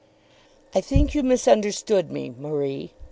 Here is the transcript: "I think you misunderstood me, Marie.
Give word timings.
"I 0.73 0.81
think 0.81 1.13
you 1.13 1.21
misunderstood 1.21 2.11
me, 2.11 2.31
Marie. 2.35 2.93